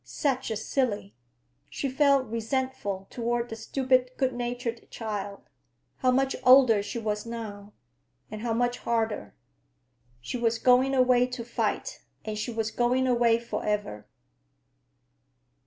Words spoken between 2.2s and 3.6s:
resentful toward that